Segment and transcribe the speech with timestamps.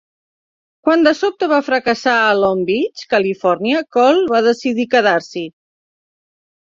[0.87, 5.45] Quan de sobte va fracassar a Long Beach, Califòrnia, Cole va decidir quedar-s'hi.